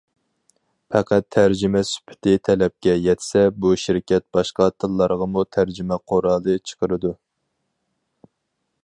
[0.93, 7.17] پەقەت تەرجىمە سۈپىتى تەلەپكە يەتسە، بۇ شىركەت باشقا تىللارغىمۇ تەرجىمە قورالى چىقىرىدۇ.